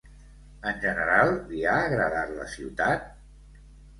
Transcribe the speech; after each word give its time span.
En 0.69 0.79
general, 0.85 1.33
li 1.51 1.61
ha 1.71 1.75
agradat 1.89 2.33
la 2.39 2.47
ciutat? 2.57 3.05